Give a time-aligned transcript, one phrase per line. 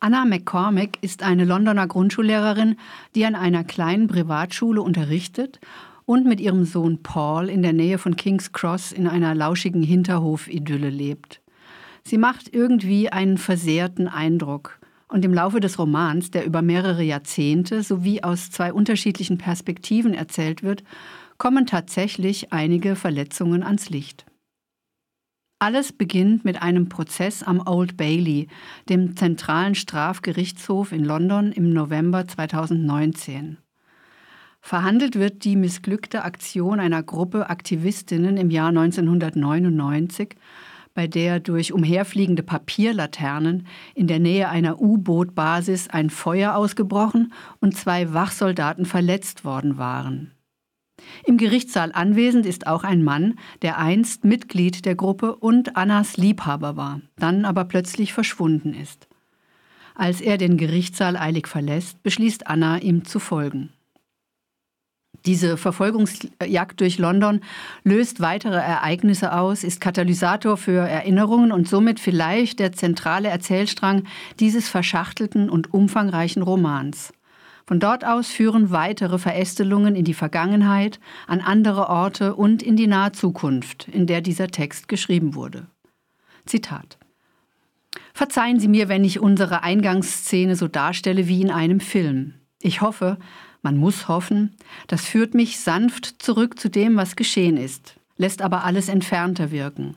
[0.00, 2.76] Anna McCormick ist eine Londoner Grundschullehrerin,
[3.14, 5.58] die an einer kleinen Privatschule unterrichtet
[6.04, 10.90] und mit ihrem Sohn Paul in der Nähe von King's Cross in einer lauschigen Hinterhofidylle
[10.90, 11.40] lebt.
[12.04, 14.78] Sie macht irgendwie einen versehrten Eindruck.
[15.08, 20.62] Und im Laufe des Romans, der über mehrere Jahrzehnte sowie aus zwei unterschiedlichen Perspektiven erzählt
[20.62, 20.82] wird,
[21.38, 24.26] kommen tatsächlich einige Verletzungen ans Licht.
[25.58, 28.48] Alles beginnt mit einem Prozess am Old Bailey,
[28.90, 33.56] dem zentralen Strafgerichtshof in London im November 2019.
[34.60, 40.36] Verhandelt wird die missglückte Aktion einer Gruppe Aktivistinnen im Jahr 1999,
[40.92, 48.12] bei der durch umherfliegende Papierlaternen in der Nähe einer U-Boot-Basis ein Feuer ausgebrochen und zwei
[48.12, 50.35] Wachsoldaten verletzt worden waren.
[51.24, 56.76] Im Gerichtssaal anwesend ist auch ein Mann, der einst Mitglied der Gruppe und Annas Liebhaber
[56.76, 59.08] war, dann aber plötzlich verschwunden ist.
[59.94, 63.70] Als er den Gerichtssaal eilig verlässt, beschließt Anna, ihm zu folgen.
[65.26, 67.40] Diese Verfolgungsjagd durch London
[67.82, 74.04] löst weitere Ereignisse aus, ist Katalysator für Erinnerungen und somit vielleicht der zentrale Erzählstrang
[74.38, 77.12] dieses verschachtelten und umfangreichen Romans.
[77.66, 82.86] Von dort aus führen weitere Verästelungen in die Vergangenheit, an andere Orte und in die
[82.86, 85.66] nahe Zukunft, in der dieser Text geschrieben wurde.
[86.46, 86.96] Zitat.
[88.14, 92.34] Verzeihen Sie mir, wenn ich unsere Eingangsszene so darstelle wie in einem Film.
[92.62, 93.18] Ich hoffe,
[93.62, 94.54] man muss hoffen,
[94.86, 99.96] das führt mich sanft zurück zu dem, was geschehen ist, lässt aber alles entfernter wirken.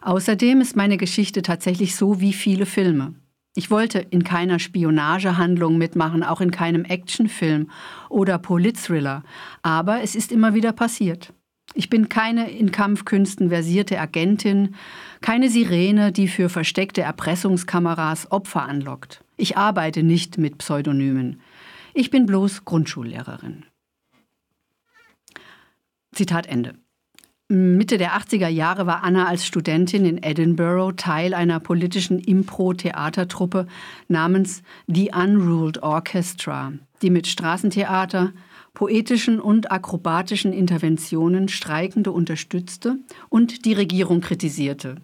[0.00, 3.14] Außerdem ist meine Geschichte tatsächlich so wie viele Filme.
[3.56, 7.70] Ich wollte in keiner Spionagehandlung mitmachen, auch in keinem Actionfilm
[8.08, 9.22] oder Politthriller,
[9.62, 11.32] aber es ist immer wieder passiert.
[11.72, 14.74] Ich bin keine in Kampfkünsten versierte Agentin,
[15.20, 19.24] keine Sirene, die für versteckte Erpressungskameras Opfer anlockt.
[19.36, 21.40] Ich arbeite nicht mit Pseudonymen.
[21.94, 23.64] Ich bin bloß Grundschullehrerin.
[26.12, 26.74] Zitat Ende.
[27.50, 33.66] Mitte der 80er Jahre war Anna als Studentin in Edinburgh Teil einer politischen Impro-Theatertruppe
[34.08, 36.72] namens The Unruled Orchestra,
[37.02, 38.32] die mit Straßentheater,
[38.72, 42.96] poetischen und akrobatischen Interventionen Streikende unterstützte
[43.28, 44.96] und die Regierung kritisierte.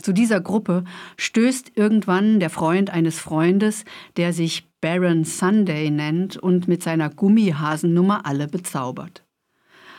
[0.00, 0.84] Zu dieser Gruppe
[1.16, 3.84] stößt irgendwann der Freund eines Freundes,
[4.16, 9.24] der sich Baron Sunday nennt und mit seiner Gummihasennummer alle bezaubert.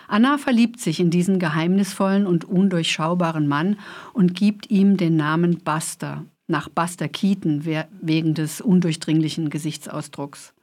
[0.07, 3.77] Anna verliebt sich in diesen geheimnisvollen und undurchschaubaren Mann
[4.13, 7.65] und gibt ihm den Namen Buster, nach Buster Keaton
[8.01, 10.53] wegen des undurchdringlichen Gesichtsausdrucks.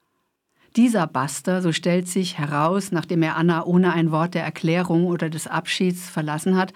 [0.76, 5.28] Dieser Buster, so stellt sich heraus, nachdem er Anna ohne ein Wort der Erklärung oder
[5.28, 6.72] des Abschieds verlassen hat,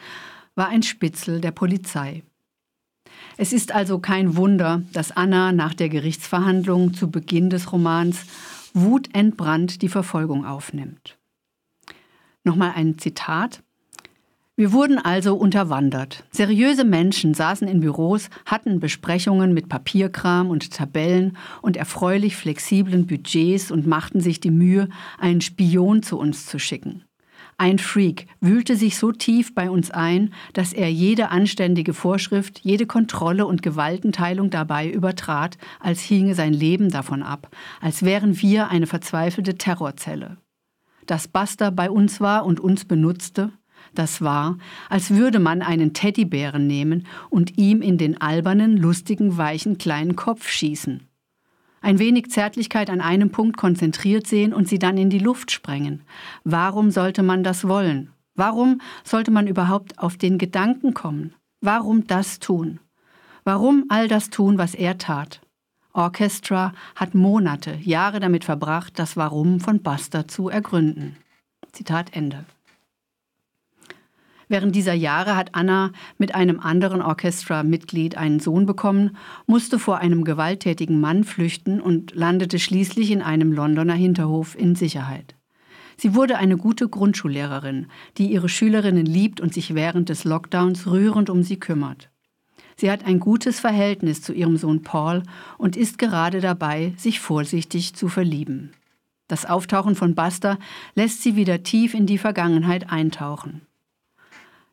[0.55, 2.23] war ein Spitzel der Polizei.
[3.39, 8.25] Es ist also kein Wunder, dass Anna nach der Gerichtsverhandlung zu Beginn des Romans
[8.75, 11.16] wutentbrannt die Verfolgung aufnimmt.
[12.47, 13.65] Nochmal ein Zitat.
[14.55, 16.23] Wir wurden also unterwandert.
[16.31, 23.73] Seriöse Menschen saßen in Büros, hatten Besprechungen mit Papierkram und Tabellen und erfreulich flexiblen Budgets
[23.73, 27.03] und machten sich die Mühe, einen Spion zu uns zu schicken.
[27.59, 32.87] Ein Freak wühlte sich so tief bei uns ein, dass er jede anständige Vorschrift, jede
[32.87, 38.87] Kontrolle und Gewaltenteilung dabei übertrat, als hinge sein Leben davon ab, als wären wir eine
[38.87, 40.37] verzweifelte Terrorzelle
[41.07, 43.53] dass Buster bei uns war und uns benutzte,
[43.95, 44.59] das war,
[44.89, 50.49] als würde man einen Teddybären nehmen und ihm in den albernen, lustigen, weichen kleinen Kopf
[50.49, 51.03] schießen.
[51.81, 56.03] Ein wenig Zärtlichkeit an einem Punkt konzentriert sehen und sie dann in die Luft sprengen.
[56.45, 58.11] Warum sollte man das wollen?
[58.35, 61.35] Warum sollte man überhaupt auf den Gedanken kommen?
[61.61, 62.81] Warum das tun?
[63.45, 65.41] Warum all das tun, was er tat?
[65.97, 71.17] Orchestra hat Monate, Jahre damit verbracht, das Warum von Buster zu ergründen.
[71.73, 72.45] Zitat Ende.
[74.49, 80.23] Während dieser Jahre hat Anna mit einem anderen Orchestra-Mitglied einen Sohn bekommen, musste vor einem
[80.23, 85.35] gewalttätigen Mann flüchten und landete schließlich in einem Londoner Hinterhof in Sicherheit.
[85.97, 87.87] Sie wurde eine gute Grundschullehrerin,
[88.19, 92.11] die ihre Schülerinnen liebt und sich während des Lockdowns rührend um sie kümmert.
[92.79, 95.23] Sie hat ein gutes Verhältnis zu ihrem Sohn Paul
[95.57, 98.73] und ist gerade dabei, sich vorsichtig zu verlieben.
[99.29, 100.59] Das Auftauchen von Buster
[100.95, 103.63] lässt sie wieder tief in die Vergangenheit eintauchen.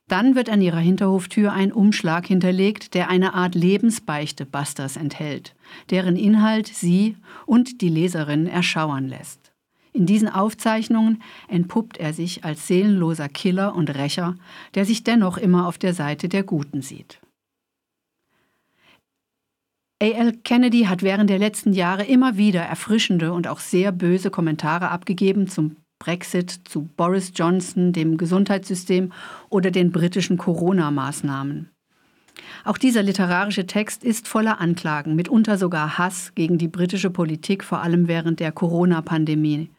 [0.07, 5.55] Dann wird an ihrer Hinterhoftür ein Umschlag hinterlegt, der eine Art Lebensbeichte Busters enthält,
[5.89, 7.15] deren Inhalt sie
[7.45, 9.53] und die Leserin erschauern lässt.
[9.93, 14.35] In diesen Aufzeichnungen entpuppt er sich als seelenloser Killer und Rächer,
[14.75, 17.19] der sich dennoch immer auf der Seite der Guten sieht.
[20.01, 20.33] A.L.
[20.43, 25.47] Kennedy hat während der letzten Jahre immer wieder erfrischende und auch sehr böse Kommentare abgegeben
[25.47, 29.13] zum Brexit, zu Boris Johnson, dem Gesundheitssystem
[29.49, 31.69] oder den britischen Corona-Maßnahmen.
[32.65, 37.81] Auch dieser literarische Text ist voller Anklagen, mitunter sogar Hass gegen die britische Politik, vor
[37.81, 39.69] allem während der Corona-Pandemie.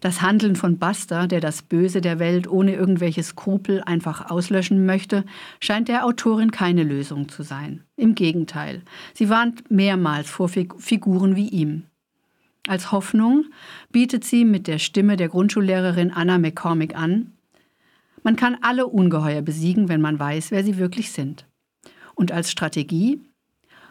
[0.00, 5.24] Das Handeln von Buster, der das Böse der Welt ohne irgendwelche Skrupel einfach auslöschen möchte,
[5.60, 7.82] scheint der Autorin keine Lösung zu sein.
[7.96, 8.82] Im Gegenteil,
[9.14, 11.84] sie warnt mehrmals vor Figuren wie ihm.
[12.68, 13.46] Als Hoffnung
[13.90, 17.32] bietet sie mit der Stimme der Grundschullehrerin Anna McCormick an,
[18.22, 21.46] man kann alle Ungeheuer besiegen, wenn man weiß, wer sie wirklich sind.
[22.14, 23.20] Und als Strategie,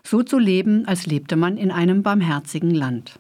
[0.04, 3.20] so zu leben, als lebte man in einem barmherzigen Land.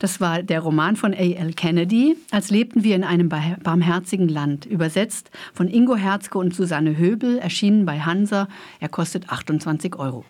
[0.00, 1.52] Das war der Roman von A.L.
[1.52, 7.38] Kennedy, als lebten wir in einem barmherzigen Land, übersetzt von Ingo Herzke und Susanne Höbel,
[7.38, 8.48] erschienen bei Hansa.
[8.80, 10.24] Er kostet 28 Euro.